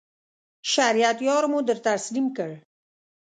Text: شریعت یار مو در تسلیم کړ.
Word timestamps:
شریعت 0.73 1.17
یار 1.27 1.43
مو 1.51 1.59
در 1.67 1.79
تسلیم 1.87 2.25
کړ. 2.37 2.51